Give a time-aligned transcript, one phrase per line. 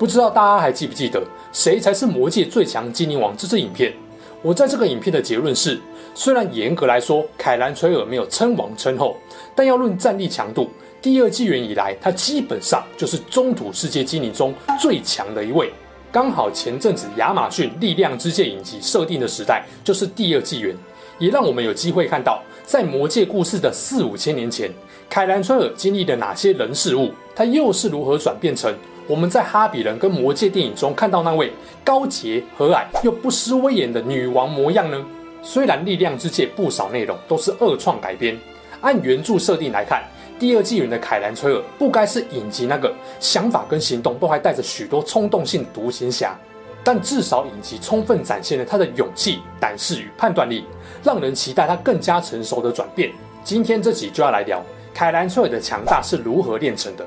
[0.00, 1.22] 不知道大家还记不记得
[1.52, 3.92] 谁才是魔界最强精灵王这支影片？
[4.40, 5.78] 我在这个影片的结论是，
[6.14, 9.14] 虽然严格来说凯兰崔尔没有称王称后，
[9.54, 10.70] 但要论战力强度，
[11.02, 15.70] 第二纪元以来他基本上就是中土世界精灵中最强的一位。
[16.10, 20.74] 刚好前阵子亚马逊力量之戒影集设定的时代就是第二纪元，
[21.18, 24.70] 也让我们有机会看到在魔界故事的四五千年前，
[25.10, 28.74] 凯兰崔尔经历了哪些人事物，他又是如何转变成。
[29.10, 31.52] 我们在《哈比人》跟《魔戒》电影中看到那位
[31.84, 35.04] 高洁、和蔼又不失威严的女王模样呢？
[35.42, 38.38] 虽然《力量之戒》不少内容都是二创改编，
[38.80, 40.04] 按原著设定来看，
[40.38, 46.38] 第二纪元的凯兰崔尔不该是影集那个想法跟行动都还带着许多冲动性独行侠，
[46.84, 50.64] 但至少影集充分展现了他的勇气、胆识与判断力，
[51.02, 53.10] 让人期待他更加成熟的转变。
[53.42, 54.62] 今天这集就要来聊
[54.94, 57.04] 凯兰崔尔的强大是如何炼成的。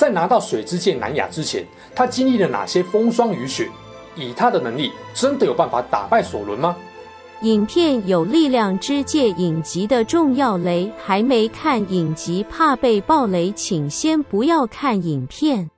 [0.00, 1.62] 在拿到水之戒南亚之前，
[1.94, 3.68] 他经历了哪些风霜雨雪？
[4.16, 6.74] 以他的能力，真的有办法打败索伦吗？
[7.42, 15.68] 影片有力量之戒影集的重要雷，还没看影集怕被爆雷，请先不要看影片。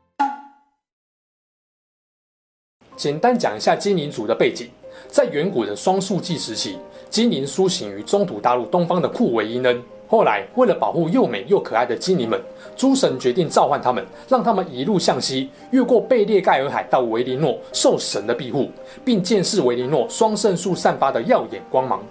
[2.95, 4.70] 简单讲一下精灵族的背景，
[5.09, 6.79] 在远古的双树纪时期，
[7.11, 9.83] 精灵苏醒于中土大陆东方的库维伊恩。
[10.13, 12.39] 后来，为了保护又美又可爱的精灵们，
[12.77, 18.71] 诸神决定召唤他们，让他们一路向西，越过贝列盖尔海到维林诺，受神的庇护，
[19.03, 22.03] 并见识维林诺双圣树散发的耀眼光芒。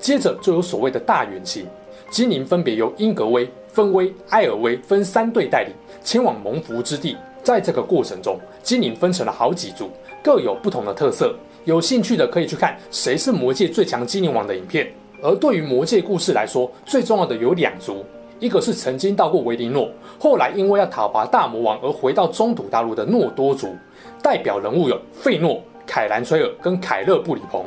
[0.00, 1.64] 接着就有所谓的大远行，
[2.10, 5.72] 精灵分别由英格威、芬威、埃尔威分三队带领，
[6.02, 7.16] 前往蒙福之地。
[7.44, 9.88] 在这个过程中，精灵分成了好几组，
[10.20, 11.32] 各有不同的特色。
[11.64, 14.92] 有兴趣的可以去看《谁是魔界最强精灵王》的影片。
[15.22, 18.04] 而对于魔界故事来说，最重要的有两族，
[18.38, 19.88] 一个是曾经到过维林诺，
[20.18, 23.74] 后来因为要讨伐大魔王而回到中土大陆的诺多族，
[24.22, 27.64] 代表人物有费诺、凯兰崔尔跟凯勒布里鹏。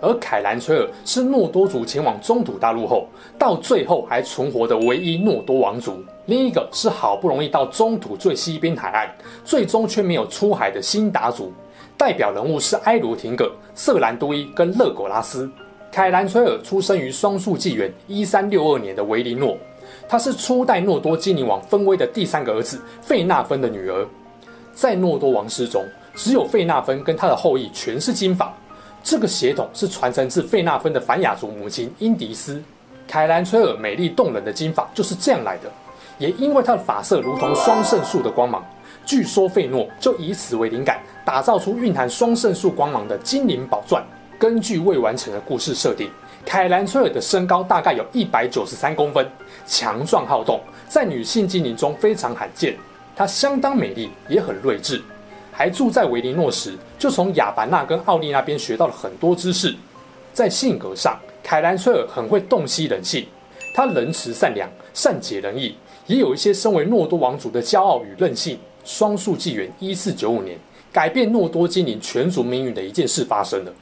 [0.00, 5.98] 而凯兰崔尔是诺多族前往中土大陆后，到最后还存活的唯一诺多王族。
[6.26, 9.10] 另一个是好不容易到中土最西边海岸，
[9.44, 11.52] 最终却没有出海的辛达族，
[11.96, 15.50] 代表人物是埃罗廷葛、瑟兰都伊跟勒苟拉斯。
[15.98, 19.58] 凯兰崔尔出生于双树纪元一三六二年的维林诺，
[20.08, 24.06] 他是初代诺多精灵王芬威的第三个儿子费纳芬的女儿。
[24.72, 28.56] 在诺多王室中，只有费纳芬跟他的后裔全是金发，
[29.02, 32.62] 这个血统是传承自费纳芬的凡雅族母亲英迪斯。
[33.08, 35.64] 凯兰崔尔美丽动人的金发就是这样来的，
[36.16, 38.64] 也因为他的发色如同双圣树的光芒，
[39.04, 44.00] 据说费诺就以此为灵感，打造出蕴含双圣树光芒的精灵宝钻。
[44.38, 46.08] 根据未完成的故事设定，
[46.46, 49.28] 凯兰崔尔的身高大概有一百九十三公分，
[49.66, 52.76] 强壮好动，在女性精灵中非常罕见。
[53.16, 55.02] 她相当美丽，也很睿智，
[55.50, 59.74] 还住在维林诺时，就从亚凡娜跟奥利那边学到了很多知识。
[60.32, 63.26] 在性格上，凯兰崔尔很会洞悉人性，
[63.74, 65.74] 她仁慈善良，善解人意，
[66.06, 68.56] 也有一些身为诺多王族的骄傲与任性。
[68.84, 70.56] 双树纪元一四九五年，
[70.92, 73.72] 改变诺多精灵全族命运的一件事发生了。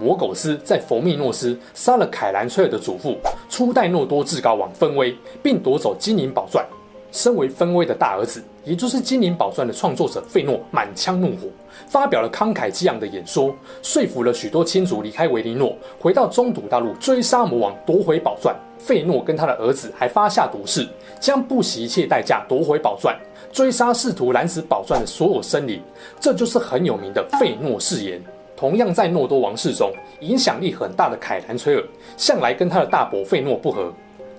[0.00, 3.18] 魔苟斯在佛密诺斯杀了凯兰崔尔的祖父，
[3.50, 6.64] 初代诺多至高王芬威，并夺走精灵宝钻。
[7.12, 11.48] 身为芬威的大儿子，也就是精灵宝钻的创作者费诺，满腔怒火，
[11.88, 13.52] 发表了慷慨激昂的演说，
[13.82, 18.54] 说服了许多亲族离开维林诺，回到中土大陆追杀魔王，夺回宝钻。
[18.78, 20.88] 费诺跟他的儿子还发下毒誓，
[21.20, 23.14] 将不惜一切代价夺回宝钻，
[23.52, 25.82] 追杀试图拦死宝钻的所有生灵。
[26.18, 28.22] 这就是很有名的费诺誓言。
[28.60, 31.82] 同样在诺多王室中影响力很大的凯兰崔尔，
[32.18, 33.90] 向来跟他的大伯费诺不合，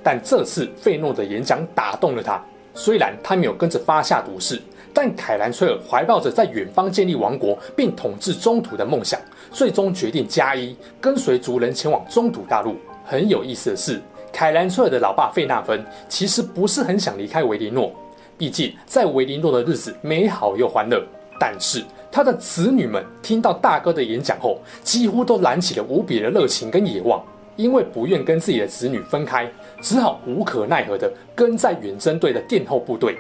[0.04, 2.40] 但这次费诺的演讲打动了他。
[2.75, 4.62] 虽然他没有跟着发下毒誓，
[4.94, 9.19] 但凯兰崔尔怀抱着在远方建立王国并统治中土的梦想，
[9.50, 12.75] 最终决定加一跟随族人前往中土大陆。
[13.04, 14.00] 很有意思的是，
[14.31, 17.92] 凯兰崔尔的老爸费纳芬其实不是很想离开维林诺，
[18.38, 21.04] 毕竟在维林诺的日子美好又欢乐，
[21.40, 21.84] 但是。
[22.12, 27.24] 他的子女们听到大哥的演讲后，几乎都燃起了无比的热情跟野望。
[27.58, 29.48] 因为不愿跟自己的子女分开，
[29.81, 33.16] 只好无可奈何地跟在远征队的殿后部队。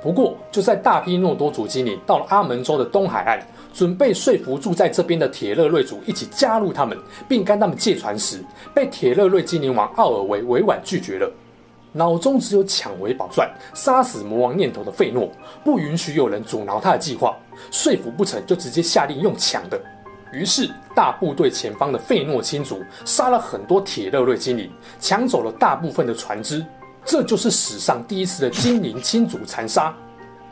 [0.00, 3.40] 不过，就在大批诺多族精灵到了阿门州的东海岸，
[3.72, 6.96] 准备说服住在这边的铁勒瑞族一起加入他们，
[7.28, 8.42] 并跟他们借船时，
[8.74, 11.30] 被铁勒瑞精灵王奥尔维委婉拒绝了。
[11.92, 15.30] 脑中只有抢回宝钻、杀死魔王念头的费诺，
[15.64, 17.36] 不允许有人阻挠他的计划。
[17.70, 19.80] 说服不成就直接下令用抢的。
[20.32, 24.70] 于是大部队前方的费诺亲族杀了很多铁勒瑞精灵，
[25.00, 26.64] 抢走了大部分的船只。
[27.04, 29.94] 这就是史上第一次的精灵亲族残杀。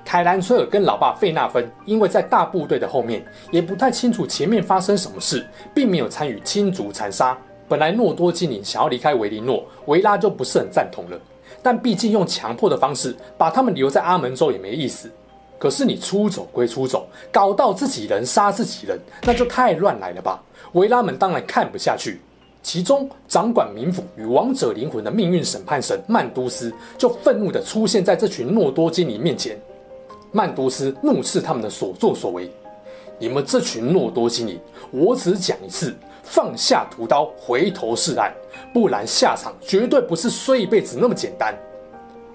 [0.03, 5.45] 凯兰崔尔跟老爸费纳芬因为在大部队的后面，也不太清楚前面发生什么事，
[5.75, 7.37] 并没有参与亲族残杀。
[7.69, 11.19] 本来诺多精灵想要离开维林诺，维拉就不是很赞同了。
[11.63, 15.11] 但毕竟用强迫的方式把他们留在阿门洲也没意思。
[15.59, 20.43] 可是你出走归出走，搞到自己人杀自己人，那就太乱来了吧？
[20.73, 22.21] 维拉们当然看不下去。
[22.63, 29.57] 其中掌管冥府与王者灵魂的命运审判神曼都斯就愤怒地出现在这群诺多精灵面前。
[30.33, 32.51] 曼都斯怒斥他们的所作所为
[33.19, 34.61] ：“你们这群诺多精灵，
[34.91, 35.95] 我只讲一次，
[36.27, 38.31] 放下屠刀，回头是岸，
[38.75, 41.55] 不然下场绝对不是衰一辈子那么简单。”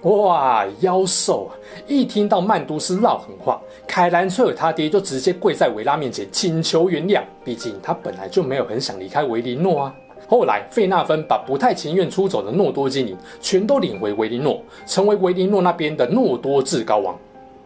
[0.02, 1.54] 哇，妖兽啊！
[1.86, 7.22] 一听到曼都斯撂狠话，凯兰崔尔他爹就直接跪在维拉面前请求原谅。
[7.44, 9.94] 毕竟他本来就没有很想离开维林诺啊。
[10.26, 17.16] 后来费纳芬把不太情愿出走的诺多精灵全都领回维林诺，成为维林诺那边的诺多至高王。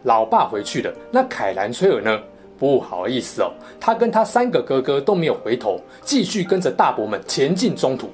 [0.02, 2.20] 老爸回去了，那凯兰崔尔呢？
[2.58, 8.08] 不好意思哦，他跟他三个哥哥都没有回头，继续跟着大伯们前进中土。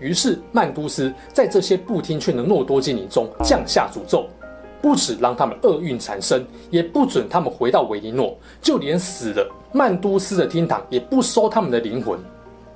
[0.00, 4.26] 于是曼都斯在这些不听劝的诺多精灵中降下诅咒，
[4.80, 12.18] 不止让他们厄运缠身，也不准他们回到维林诺，就连死了曼都斯的天堂也不收他们的灵魂。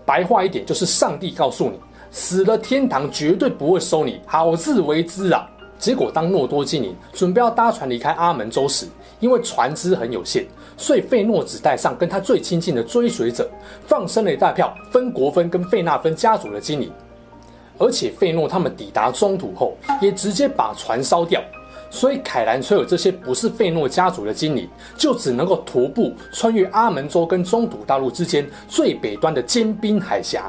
[0.04, 1.78] 白话一点就是，上帝告诉你，
[2.10, 5.48] 死了天堂绝对不会收你，好自为之啊。
[5.82, 8.86] 结果，当诺多精灵准备要搭船离开阿门洲时，
[9.18, 10.46] 因为船只很有限，
[10.76, 13.50] 所以费诺只带上跟他最亲近的追随者，
[13.84, 16.92] 放生了一大票芬国芬跟费纳芬家族的精灵。
[17.78, 21.42] 而且，费诺他们抵达中土后，也直接把船烧掉。
[21.90, 30.48] 所以，凯兰崔尔这些不是费诺家族的精灵，就只能够徒步穿越阿门洲跟中土大陆之间最北端的坚冰海峡。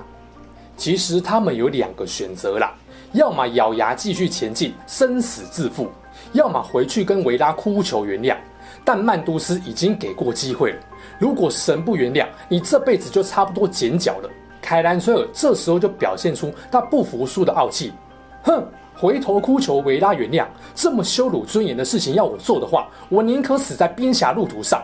[0.78, 2.72] 其实，他们有两个选择啦。
[3.14, 5.86] 要么咬牙继续前进，生死自负；
[6.34, 8.36] 要么回去跟维拉哭求原谅。
[8.84, 10.80] 但曼都斯已经给过机会了，
[11.20, 14.30] 如果神不原谅，你这辈子就差不多剪脚了。
[14.62, 17.94] 凯兰崔尔这时候就表现出他不服输的傲气，
[18.42, 18.66] 哼，
[18.96, 24.84] 回头哭求维拉原谅，这么羞辱尊严的事情要我做的话，我宁可死在冰峡路途上。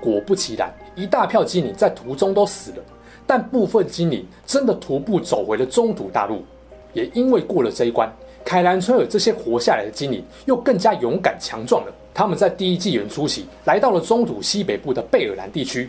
[0.00, 2.76] 果不其然，一大票精灵在途中都死了，
[3.26, 6.44] 但部分精灵真的徒步走回了中土大陆。
[6.92, 8.10] 也因为过了这一关，
[8.44, 11.92] 凯兰崔尔这些活下来的精灵又更加勇敢强壮了。
[12.12, 15.88] 他们在第一纪元初期来到了中土西北部的贝尔兰地区。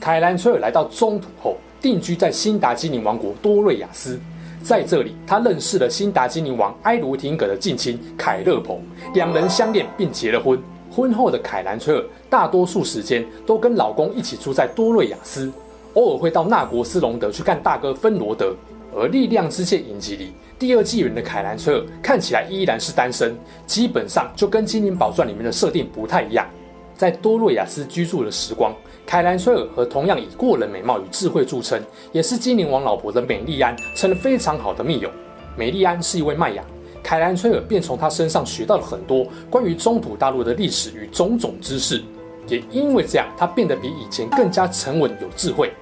[0.00, 4.18] 凯兰崔尔来到中土后，定居在辛达精灵王国多瑞亚斯，
[4.62, 8.80] 在这里他认识了辛达精灵王埃卢廷葛的近亲凯勒鹏，
[9.14, 10.58] 两人相恋并结了婚。
[10.90, 15.52] 婚后的凯兰崔尔大多数时间都跟老公一起住在多瑞亚斯。
[15.94, 18.54] 偶尔会到纳国斯隆德去看大哥芬罗德，
[18.94, 23.36] 而《力量之戒》影集里第二纪元的凯兰崔尔看起来依然是单身，
[23.66, 26.46] 基本上就跟《精灵宝钻》里面的设定不太一样。
[26.96, 28.72] 在多洛亚斯居住的时光，
[29.04, 31.82] 凯兰崔尔和同样以过人美貌与智慧著称，
[32.12, 35.10] 也是精灵王老婆的美丽安成了非常好的密友。
[35.56, 36.64] 美丽安是一位麦雅，
[37.02, 42.02] 凯兰崔尔便从她身上学到了很多关于中土大陆的历史与种种知识。
[42.48, 45.72] 也因为这样，他变得比以前更加沉稳有智慧。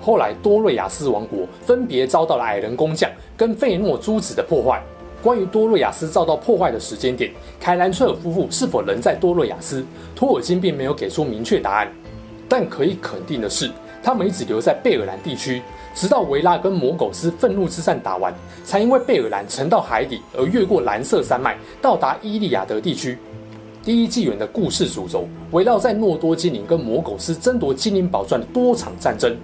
[0.00, 4.82] 后来，多瑞亚斯王国分别遭到了矮人工匠跟费诺诸子的破坏。
[5.22, 11.88] 关于多瑞亚斯遭到破坏的时间点，凯兰崔尔夫妇是否仍在多瑞亚斯，托尔金并没有给出明确答案。
[12.48, 13.70] 但可以肯定的是，
[14.02, 15.62] 他们一直留在贝尔兰地区，
[15.94, 23.16] 直到维拉跟魔苟斯愤怒之战打完，才因为贝尔兰沉到海底而越过蓝色山脉，到达伊利亚德地区。
[23.84, 29.36] 第一纪元的故事主轴围绕在诺多精灵跟魔苟斯争夺精灵宝钻的多场战争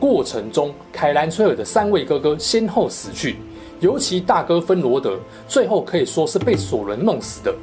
[0.00, 3.36] 过程中，凯兰崔尔的三位哥哥先后死去，
[3.80, 7.54] 尤其大哥芬罗德最后可以说是被索伦弄死的。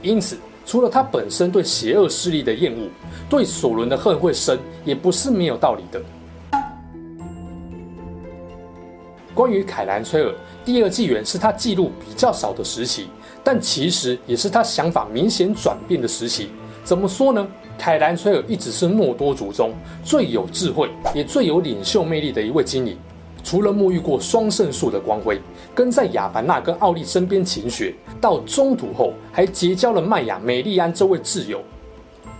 [0.00, 2.88] 因此，除了他本身对邪恶势力的厌恶，
[3.28, 6.00] 对索伦的恨会深，也不是没有道理的。
[9.34, 10.32] 关于凯兰崔尔，
[10.64, 13.08] 第二纪元是他记录比较少的时期。
[13.42, 16.50] 但其实也是他想法明显转变的时期。
[16.84, 17.46] 怎么说呢？
[17.78, 22.98] 凯兰崔尔一直是诺多族中最有智慧也最有领袖魅力的一位精灵。
[23.44, 25.40] 除了沐浴过双圣树的光辉，
[25.74, 31.62] 跟在亚凡娜跟奥利身边勤学，到中土后还结交了麦雅美丽安这位挚友。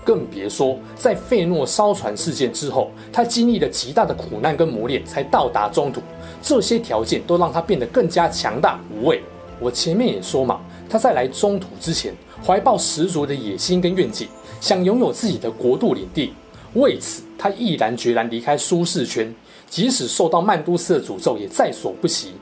[0.05, 6.02] 更别说在费诺烧船事件之后，他经历了极大的苦难跟磨练，才到达中土。
[6.43, 9.23] 这些条件都让他变得更加强大无畏。
[9.61, 12.14] 我前面也说嘛，他在来中土之前，
[12.45, 14.26] 怀抱十足的野心跟愿景，
[14.61, 16.33] 想拥有自己的国度领地。
[16.75, 19.35] 为此，他毅然决然离开舒适圈，
[19.68, 22.33] 即使受到曼都斯的诅咒，也在所不惜。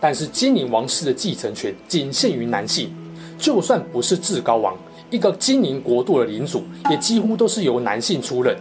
[0.00, 2.94] 但是精灵王室的继承权仅限于男性，
[3.38, 4.76] 就算不是至高王。
[5.10, 8.56] 一个精灵国度的领主也几乎都是由男性出任，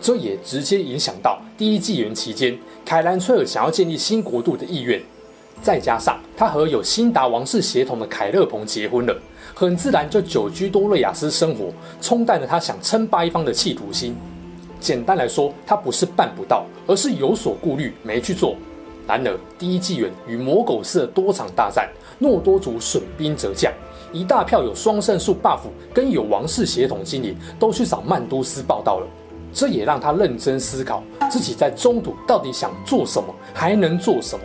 [0.00, 5.00] 这也直接影响到第一纪元期间凯兰崔尔想要建立新国度的意愿。
[5.62, 9.16] 再加上他和有辛达王室血统的凯勒蓬结婚了，
[9.54, 14.14] 很自然就久居多瑞亚斯生活，冲淡了他想称霸一方的企图心。
[14.78, 18.56] 简单来说，他不是办不到，而是有所顾虑没去做。
[19.06, 23.72] 然而，第一纪元与魔苟斯的多场大战，诺多族损兵折将。
[24.12, 25.60] 一大票有双圣树 buff
[25.92, 29.06] 跟有王室血统精灵都去找曼都斯报道了，
[29.52, 34.44] 这也让他认真思考自己在中土到底想做什么，还能做什么。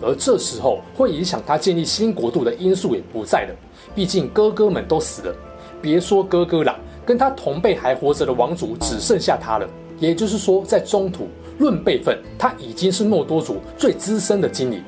[0.00, 3.54] 而这时候会影响他建立新国度的因素也不在了，
[3.94, 5.34] 毕竟哥哥们都死了，
[5.82, 9.68] 别说哥哥了，跟他同辈还活着的王族只剩下他了。
[9.98, 11.28] 也就是说，在中土
[11.58, 14.82] 论辈分，他已经是诺多族最资深的精灵。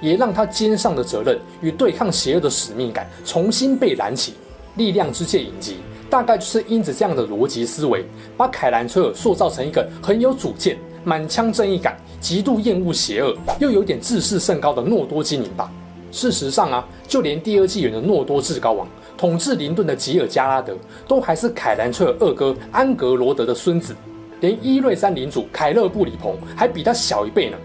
[0.00, 4.32] 也让他肩上的责任与对抗邪恶的使命感重新被燃起。
[4.76, 5.76] 力量之戒影集
[6.08, 15.70] 大概就是因着这样的逻辑思维，把凯兰崔尔塑造成一个很有主见、满腔正义感、极度厌恶邪恶又有点自视甚高的诺多精灵吧。
[16.12, 20.76] 事实上啊，就连第二纪元的诺多至高王统治林顿的吉尔加拉德，
[21.06, 23.94] 都还是凯兰崔尔二哥安格罗德的孙子，
[24.40, 27.56] 连伊瑞山领主凯勒布里鹏还比他小一辈呢。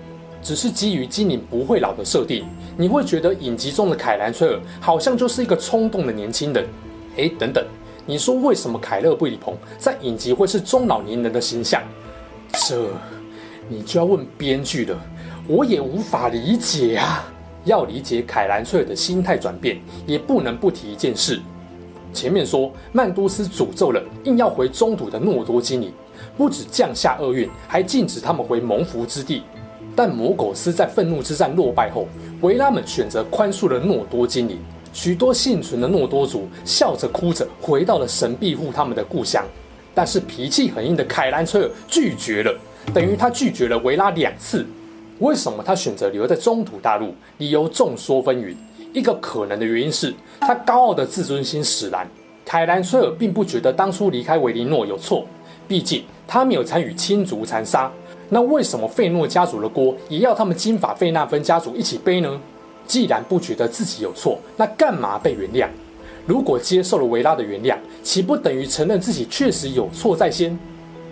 [0.44, 2.46] 只是基于精灵不会老的设定，
[2.77, 6.63] 你会觉得影集中的凯兰崔尔好像就是一个冲动的年轻人。
[7.18, 7.65] 哎，等等，
[8.06, 11.82] 你说为什么凯勒布里鹏在影集会是中老年人的形象？
[12.68, 12.80] 这
[13.67, 15.00] 你就要问编剧了，
[15.48, 17.31] 我也无法理解啊。
[17.65, 21.41] 要理解凯兰崔尔的心态转变，也不能不提一件事。
[22.13, 25.91] 前面说曼多斯诅咒了硬要回中土的诺多精灵，
[26.38, 29.41] 不止降下厄运，还禁止他们回蒙福之地。
[29.95, 32.07] 但魔苟斯在愤怒之战落败后，
[32.41, 34.60] 维拉们选择宽恕了诺多精灵，
[34.93, 39.43] 许多幸存的诺多族笑着哭着回到了神庇护他们的故乡。
[39.95, 42.53] 但是脾气很硬的凯兰崔尔拒绝了，
[42.94, 44.65] 等于他拒绝了维拉两次。
[45.20, 47.13] 为什么他选择留在中土大陆？
[47.38, 48.56] 理由众说纷纭。
[48.94, 52.08] 一个可能的原因是他高傲的自尊心使然。
[52.46, 55.25] 凯兰崔尔并不觉得当初离开维林诺有错，
[55.68, 57.92] 毕竟他没有参与亲族残杀。
[58.30, 62.39] 那为什么费诺家族的锅也要他们金发费纳芬家族一起背呢？
[62.88, 65.68] 既然不觉得自己有错，那干嘛被原谅？
[66.25, 70.58] 如果接受了维拉的原谅，岂不等于承认自己确实有错在先？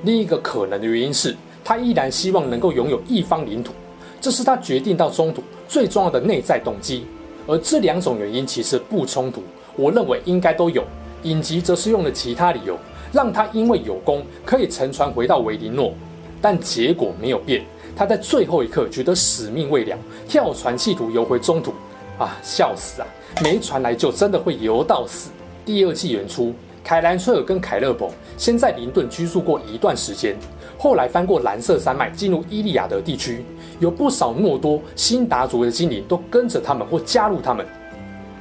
[0.03, 3.71] 另一个可能的原因是他依然希望能够拥有一方领土，
[4.19, 7.05] 这是他决定到中土最重要的内在动机。
[7.47, 9.41] 而这两种原因其实不冲突，
[9.75, 10.83] 我认为应该都有。
[11.23, 12.77] 影集则是用了其他理由，
[13.11, 15.93] 让他因为有功可以乘船回到维林诺。
[16.41, 17.63] 但结果没有变，
[17.95, 21.73] 他在最后一刻觉得使命未了，跳船企图游回中土。
[22.19, 23.07] 啊，笑死啊！
[23.41, 25.31] 没船来就，真的会游到死。
[25.65, 26.53] 第二季元初，
[26.83, 30.37] 凯兰崔尔跟凯勒蓬先在林顿居住过一段时间，
[30.83, 33.41] 后来翻过蓝色山脉进入伊利亚德地区，
[33.79, 37.65] 有不少诺多、辛达族的精灵都跟着他们或加入他们。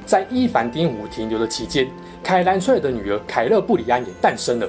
[0.05, 1.89] 在伊凡丁湖停留的期间，
[2.21, 4.67] 凯兰崔尔的女儿凯勒布里安也诞生了。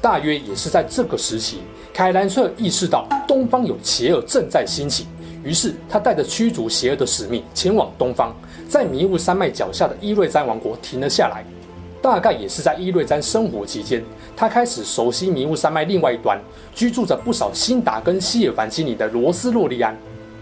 [0.00, 1.58] 大约也是在这个时期，
[1.92, 5.06] 凯兰崔尔意识到东方有邪恶正在兴起，
[5.44, 8.34] 于是他带着驱逐邪恶的使命前往东方，
[8.68, 11.44] 在迷雾山脉脚下的伊瑞詹王国停了下来。
[12.04, 14.04] 大概也是在伊瑞詹生活期间，
[14.36, 16.38] 他开始熟悉迷雾山脉另外一端
[16.74, 19.96] 居住着不少辛达跟希尔凡精灵的罗斯洛利安。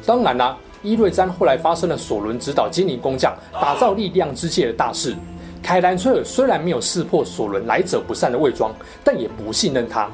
[0.05, 5.15] 当然啦、伊瑞詹后来发生了索伦指导精灵工匠打造力量之戒的大事。
[5.63, 10.11] 凯兰崔尔虽然没有识破索伦来者不善的伪装，但也不信任他。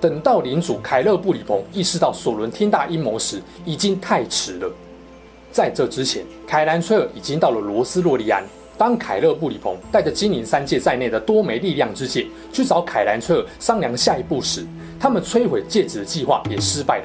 [0.00, 4.72] 等到领主凯勒布里鹏意识到索伦天大阴谋时，已经太迟了。
[5.50, 8.44] 在这之前，凯兰崔尔已经到了罗斯洛利安。
[8.76, 14.66] 当凯勒布里鹏带着精灵三戒在内的多枚力量之戒去找凯兰崔尔商量下一步时，
[14.98, 17.04] 他们摧毁戒指的计划也失败了。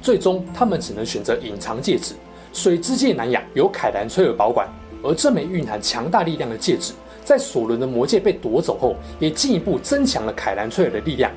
[0.00, 2.14] 最终，他们只能选择隐藏戒指。
[2.52, 4.68] 水之戒南亚由凯兰崔尔保管，
[5.02, 6.92] 而这枚蕴含强大力量的戒指。
[7.24, 11.30] 在索伦的魔戒被夺走后，也进一步增强了凯兰崔尔的力量。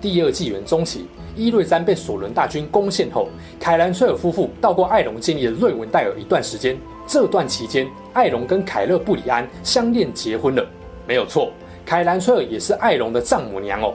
[0.00, 3.28] 第二纪元中期，伊瑞詹被索伦大军攻陷后，
[3.60, 6.76] 凯兰崔尔夫妇到过艾隆建立了瑞文戴尔一段时间。
[7.12, 10.66] 这段期间，艾隆跟凯勒布里安相恋结婚了。
[11.06, 11.52] 没有错，
[11.84, 13.92] 凯兰崔尔也是艾隆的丈母娘哦。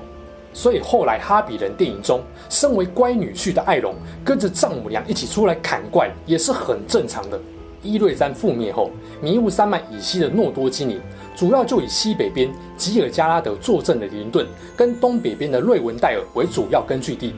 [0.53, 7.41] 所以后来《哈比人》电影中，身为乖女婿的艾隆跟着丈母娘一起出来砍怪，也是很正常的。
[7.81, 11.01] 伊瑞詹覆灭后，迷雾山脉以西的诺多精灵。
[11.36, 12.47] 主要就以西北边
[12.77, 14.45] 吉尔加拉德坐镇的林顿，
[14.75, 17.33] 跟东北边的瑞文戴尔为主要根据地。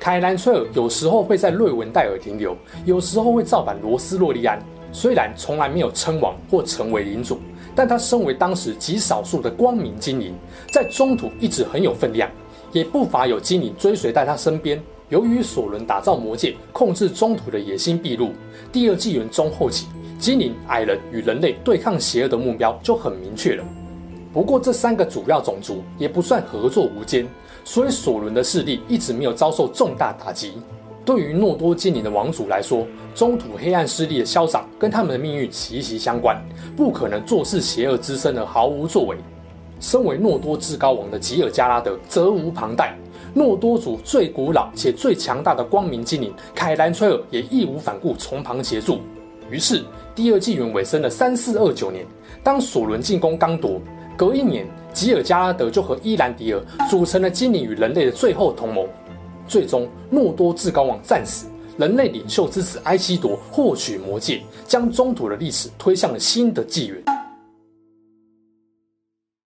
[0.00, 4.58] 凯兰崔尔有时候会在瑞文戴尔停留，有时候会造反罗斯洛利安。
[4.92, 7.38] 虽然从来没有称王或成为领主，
[7.74, 10.34] 但他身为当时极少数的光明精灵，
[10.72, 12.30] 在中土一直很有分量，
[12.72, 14.80] 也不乏有精灵追随在他身边。
[15.08, 18.30] 由于索伦打造魔界，控制中土的野心毕露，
[18.72, 19.88] 第二纪元中后期。
[20.18, 23.64] 精灵、矮人与人类对抗邪恶的目标就很明确了。
[24.32, 27.26] 不过，这三个主要种族也不算合作无间，
[27.68, 30.54] 所以索伦的势力一直没有遭受重大打击。
[31.04, 36.42] 对于诺多精灵的王族来说，中土黑暗势力的消长跟他们的命运息息相关，
[36.74, 39.18] 不可能坐视邪恶之身而毫无作为。
[39.80, 42.96] 身为诺多至高王的吉尔加拉德责无旁贷，
[43.34, 49.00] 诺多族最古老且最强大的光明精灵凯兰崔尔也义无反顾从旁协助。
[49.50, 49.84] 于是，
[50.14, 52.06] 第二纪元尾声的三四二九年，
[52.42, 53.78] 当索伦进攻刚铎，
[54.18, 56.60] 隔一年，吉尔加拉德就和伊兰迪尔
[56.90, 58.84] 组成了精灵与人类的最后同盟。
[59.46, 61.46] 最终，诺多至高王战死，
[61.76, 67.00] 人类领袖之子埃希铎获取魔戒，将中土的历史推向了新的纪元。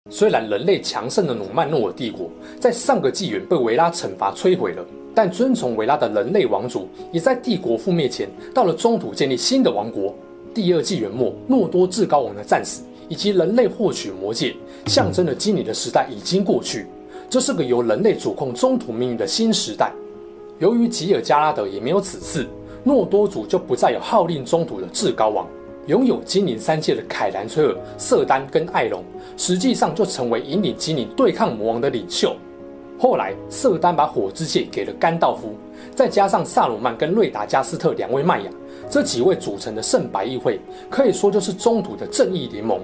[0.09, 4.85] 虽然人类强盛的努曼诺尔帝国在上个纪元被维拉惩罚摧毁了。
[5.15, 10.13] 但遵从维拉的人类王族也在帝国覆灭前，到了中土建立新的王国。
[10.53, 16.87] 第二纪元末，诺多至高王的战死，以及人类获取魔戒，象征了精灵的时代已经过去。
[17.29, 19.91] 这是个由人类主控中土命运的新时代。
[20.59, 22.47] 由于吉尔加拉德也没有子嗣，
[22.83, 25.45] 诺多族就不再有号令中土的至高王。
[25.87, 29.03] 拥有精灵三界的凯兰崔尔、瑟丹跟艾隆，
[29.37, 32.35] 实际上就成为引领精灵对抗魔王的领袖。
[32.99, 35.55] 后来，瑟丹把火之戒给了甘道夫，
[35.95, 38.51] 再加上萨鲁曼跟瑞达加斯特两位迈雅，
[38.89, 42.79] 这几位组成的圣白议会，可以说就是中土的正义联盟。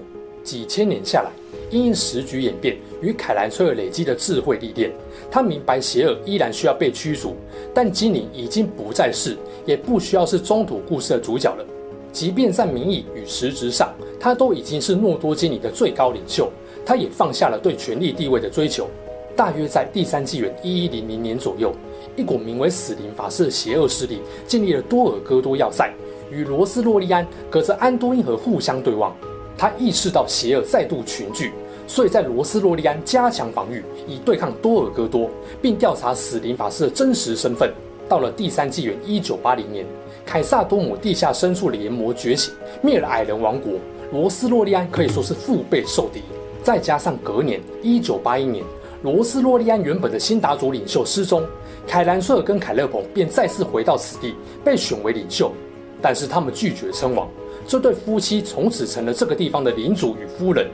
[0.46, 1.32] 几千年下来，
[1.72, 4.92] 因应时局演变与凯兰崔尔累积的智慧历练，
[5.32, 7.36] 他明白邪恶依然需要被驱逐，
[7.74, 11.66] 但精灵已经不再是，也不需要是中土故事的主角了。
[12.14, 16.50] 即便在名义与实质上，他都已经是诺多精灵的最高领袖，
[16.86, 18.88] 他也放下了对权力地位的追求。
[19.36, 21.74] 大约在第三纪元一一零零年左右，
[22.16, 25.92] 一股名为死灵法师的邪恶势力建立了多尔戈多要塞，
[26.32, 29.14] 与罗斯洛利安隔着安多因河互相对望。
[29.58, 31.52] 他意识到邪恶再度群聚，
[31.88, 35.30] 所以在罗斯洛利安加强防御，以对抗多尔戈多，
[35.62, 37.72] 并调查死灵法师的真实身份。
[38.08, 39.86] 到了第三纪元一九八零年，
[40.26, 43.74] 凯萨多姆地下深处的炎魔觉醒，灭了矮人王国，
[44.12, 46.22] 罗斯洛利安可以说是腹背受敌。
[46.64, 48.64] 再加上隔年一九八一年。
[49.04, 51.44] 罗斯洛利安原本的辛达族领袖失踪，
[51.88, 55.52] 凯兰崔尔跟凯勒彭便再次回到此地，被选为领袖。
[56.02, 57.28] 但是他们拒绝称王，
[57.68, 60.68] 这对夫妻从此成了这个地方的领主与夫人。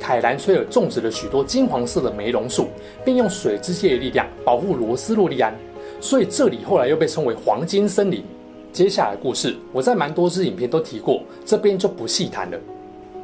[0.00, 2.68] 凯兰崔尔种植了许多金黄色的梅龙树，
[3.04, 5.54] 并用水之界的力量保护罗斯洛利安，
[6.00, 8.22] 所以这里后来又被称为黄金森林。
[8.72, 12.58] 接下来的故事我在蛮多支影片都提过，这边就不细谈了。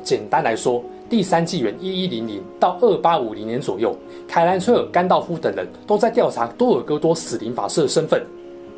[0.02, 0.82] 简单来说。
[1.10, 3.92] 第三纪元一一零零到二八五零年左右，
[4.28, 8.24] 凯兰崔尔、甘道夫等人都在调查多尔戈多死灵法师的身份。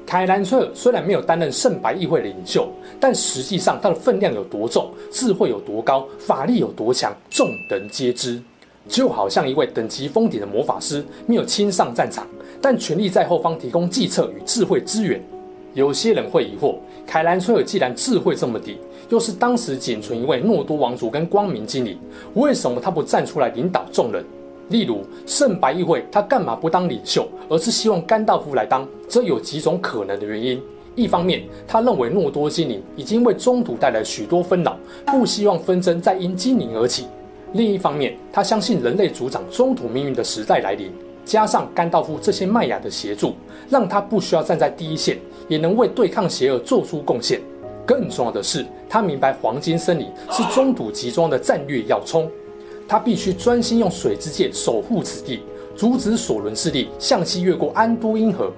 [0.06, 2.68] 凯兰崔尔虽然没有担任圣白议会的领袖，
[3.00, 8.40] 但实际上他的分量有多重，智慧有多高，法力有多强，众人皆知。
[8.88, 12.26] 就好像一位等级封顶的魔法师，没有亲上战场，
[12.60, 15.22] 但全力在后方提供计策与智慧支援。
[15.72, 16.74] 有些人会疑惑，
[17.06, 18.76] 凯兰崔尔既然智慧这么低，
[19.08, 21.96] 又是当时仅存一位诺多王族跟光明精灵，
[22.34, 24.22] 为什么他不站出来领导众人？
[24.72, 28.88] 例如圣白议会，他干嘛不当领袖，而是希望甘道夫来当？
[29.06, 30.60] 这有几种可能的原因。
[30.94, 37.04] 一方面，他认为诺多精灵已经为中土带来许多纷扰，不希望纷争再因精灵而起；
[37.52, 40.90] 另一方面，他相信人类主掌中土命运的时代来临。
[41.24, 43.34] 加上甘道夫这些麦雅的协助，
[43.70, 45.16] 让他不需要站在第一线，
[45.48, 47.40] 也能为对抗邪恶做出贡献。
[47.86, 52.28] 更重要的是，他明白黄金森林是中土集中的战略要冲，
[52.92, 55.40] 他必须专心用水之戒守护此地，
[55.74, 58.52] 阻止索伦势力向西越过安都因河。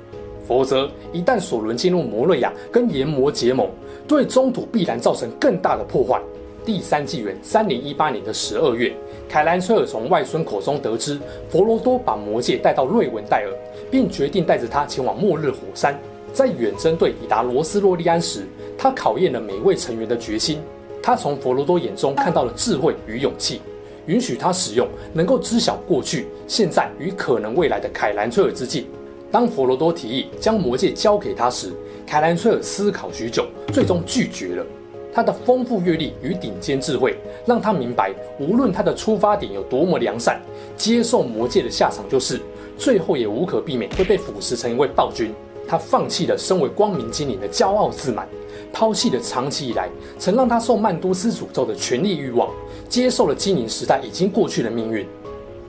[0.44, 3.70] 否则，一旦索伦进入摩瑞亚跟炎魔结盟，
[4.08, 6.20] 对中土必然造成更大的破坏。
[6.64, 8.92] 第三纪元三零一八年的十二月，
[9.28, 11.16] 凯兰崔尔从外孙口中得知，
[11.48, 13.52] 佛罗多把魔戒带到瑞文戴尔，
[13.88, 15.96] 并决定带着他前往末日火山。
[16.32, 18.44] 在远征队抵达罗斯洛利安时，
[18.76, 20.58] 他考验了每位成员的决心。
[21.00, 23.60] 他从佛罗多眼中看到了智慧与勇气，
[24.06, 28.86] 允许他使用能够知晓过去、现在与可能未来的凯兰崔尔之镜。
[29.30, 31.72] 当佛罗多提议将魔戒交给他时，
[32.06, 34.64] 凯兰崔尔思考许久，最终拒绝了。
[35.12, 40.40] 他的丰富阅历与顶尖智慧，让他明白，无论他的出发点有多么良善，
[40.76, 42.40] 接受魔戒的下场就是，
[42.76, 45.32] 最后也无可避免会被腐蚀成一位暴君。
[45.66, 48.28] 他放弃了身为光明精灵的骄傲自满，
[48.72, 49.88] 抛弃了长期以来
[50.18, 52.50] 曾让他受曼都斯诅咒的权力欲望，
[52.88, 55.06] 接受了精灵时代已经过去的命运，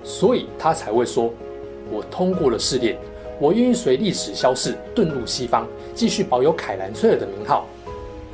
[0.03, 1.33] 所以他才会说
[1.91, 2.97] ：“我通过了试炼，
[3.39, 7.65] 我愿意随历史消逝，遁入西方，继续保有凯兰崔尔的名号。”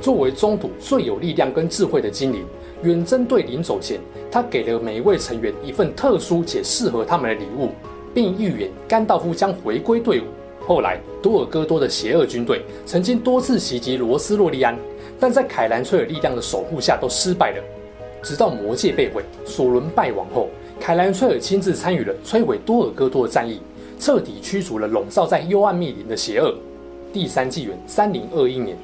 [0.00, 2.44] 作为中土最有力量跟智慧的精灵，
[2.82, 7.68] 远征队临走前，他给了每一位成员一份特殊且适合他们的礼物，
[8.12, 10.24] 并预言甘道夫将回归队伍。
[10.66, 14.76] 后来，多尔戈多的邪恶军队曾经多次袭击罗斯洛利安，
[15.20, 17.62] 但在凯兰崔尔力量的守护下都失败了。
[18.22, 20.48] 直到魔戒被毁，索伦败亡后，
[20.80, 23.60] 凯兰崔尔亲自参与了摧毁多尔戈多的战役，
[23.98, 26.54] 彻底驱逐了笼罩在幽暗密林的邪恶。
[27.12, 28.76] 第三纪元三零二一年，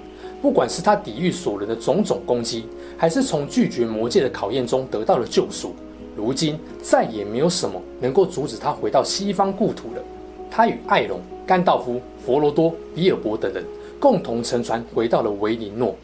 [0.42, 5.74] 不管是他抵御索伦的种种攻击，还是从拒绝魔戒的考验中得到了救赎，
[6.16, 10.03] 如今再也没有什么能够阻止他回到西方故土了。
[10.51, 11.20] 他与艾隆。
[11.48, 13.64] 甘道夫、佛罗多、比尔博等人
[13.98, 15.96] 共同乘船回到了维林诺。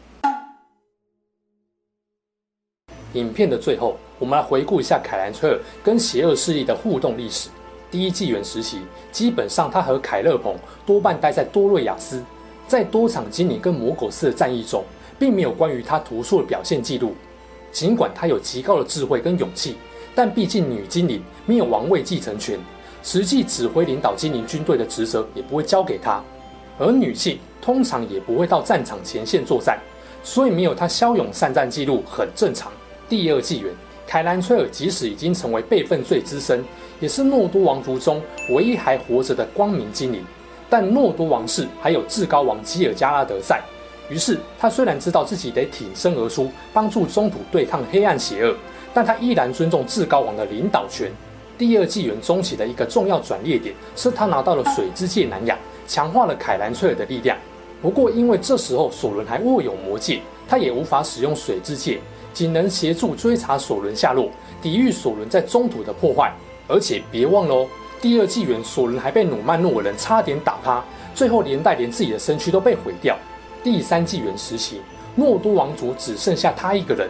[3.15, 7.49] 影片的最后，我们来回顾一下凯兰崔尔跟邪恶势力的互动历史。
[7.89, 8.79] 第一纪元时期，
[9.11, 12.21] 基本上他和凯勒鹏多半待在多瑞亚斯，
[12.67, 14.83] 在多场精灵跟魔苟斯的战役中，
[15.17, 17.15] 并没有关于他突出的表现记录。
[17.71, 19.77] 尽管他有极高的智慧跟勇气，
[20.13, 22.59] 但毕竟女精灵没有王位继承权。
[23.01, 26.23] 实际指挥领导精灵军队的职责也不会交给他，
[26.79, 29.79] 而女性通常也不会到战场前线作战，
[30.23, 32.71] 所以没有他骁勇善战记录很正常。
[33.07, 33.71] 第二纪元，
[34.07, 36.63] 凯兰崔尔即使已经成为辈分最资深，
[36.99, 40.25] 也是诺多王族中唯一还活着的光明精灵，
[40.67, 43.61] 但诺多王室还有至高王基尔加拉德在，
[44.09, 48.55] 于是他虽然知道自己得挺身而出，帮助中土对抗黑暗邪恶，
[48.91, 51.11] 但他依然尊重至高王的领导权。
[51.59, 55.55] 第二纪元中期的一个重要转捩点是他拿到了水之戒南亚，
[55.87, 57.37] 强化了凯兰崔尔的力量。
[57.83, 61.99] 不过，因为这时候索伦还握有魔戒，他也无法使用水之戒，
[62.35, 64.29] 仅能协助追查索伦下落，
[64.61, 66.31] 抵御索伦在中土的破坏。
[66.67, 67.67] 而且别忘了哦，
[68.01, 70.83] 第二纪元索伦还被努曼诺尔人差点打趴，
[71.15, 73.17] 最后连带连自己的身躯都被毁掉。
[73.63, 74.81] 第三纪元时期，
[75.15, 77.09] 诺多王族只剩下他一个人。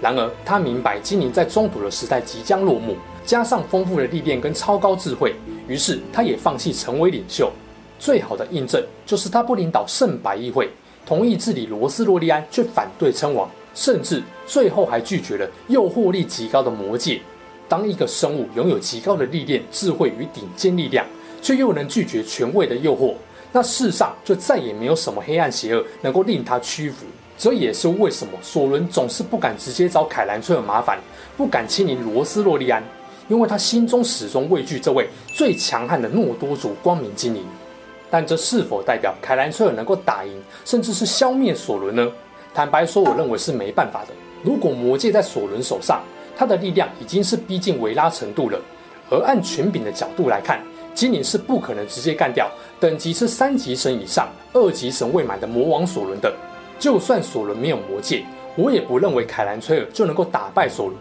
[0.00, 2.94] 然而，他明白精灵在中土的时代即将落幕。
[3.24, 5.34] 加上丰富的历练跟超高智慧，
[5.66, 7.52] 于是他也放弃成为领袖。
[7.98, 10.70] 最好的印证就是他不领导圣白议会，
[11.04, 17.20] 同意治理罗斯洛利安，却反对称王，甚至最后还拒绝了诱惑力极高的魔戒。
[17.68, 21.06] 当一个生物拥有极高的历练、智慧与顶尖力量，
[21.40, 23.14] 却又能拒绝权位的诱惑，
[23.52, 27.06] 那世上就再也没有什么黑暗邪恶能够令他屈服。
[27.38, 30.98] 这也是为什么索伦总是不敢直接找凯兰崔尔麻烦，
[31.36, 32.82] 不敢亲临罗斯洛利安。
[33.28, 37.44] 因为他心中始终畏惧这位最强悍的诺多族光明精灵，
[38.10, 40.32] 但这是否代表凯兰崔尔能够打赢，
[40.64, 42.10] 甚至是消灭索伦呢？
[42.54, 44.08] 坦白说，我认为是没办法的。
[44.42, 46.02] 如果魔戒在索伦手上，
[46.36, 48.58] 他的力量已经是逼近维拉程度了。
[49.10, 50.60] 而按权柄的角度来看，
[50.94, 56.32] 精灵是不可能直接干掉等级是三级神以上、二级神未满的魔王索伦的。
[56.78, 58.24] 就算索伦没有魔戒，
[58.56, 60.96] 我也不认为凯兰崔尔就能够打败索伦。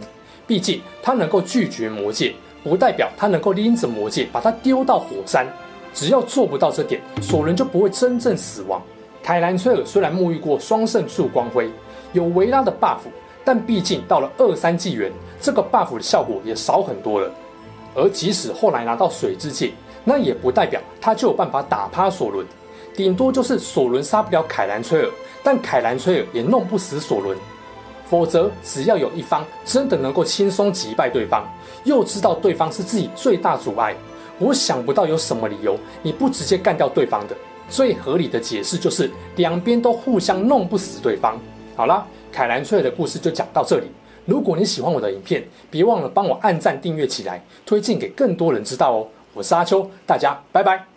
[0.46, 2.34] 毕竟，他能够拒绝魔戒，
[2.64, 5.46] 不代表他能够拎着魔戒把他丢到火山。
[5.94, 8.82] 只要做不到这点，索伦就不会真正死亡。
[9.28, 11.70] 凯兰崔尔虽然沐浴过双圣树光辉，
[12.14, 13.00] 有维拉的 buff，
[13.44, 15.12] 但毕竟到了二三纪元，
[15.42, 17.30] 这个 buff 的效果也少很多了。
[17.94, 19.74] 而即使后来拿到水之戒，
[20.06, 22.48] 那也不代表他就有办法打趴索伦。
[22.96, 25.10] 顶多就是索伦杀不了凯兰崔尔，
[25.44, 27.38] 但凯兰崔尔也弄不死索伦。
[28.10, 31.46] 否则，只要有一方真的能够轻松击败对方，
[31.84, 33.94] 又知道对方是自己最大阻碍，
[34.40, 37.36] 我想不到有什么理由你不直接干掉对方的。
[37.70, 41.40] 最合理的解释就是两边都互相弄不死对方。
[41.76, 43.88] 好啦，凯兰翠的故事就讲到这里。
[44.26, 49.08] 如果你喜欢我的影片，别忘了帮我按赞订阅起来，推荐给更多人知道哦。
[49.34, 50.97] 我是阿秋，大家拜拜。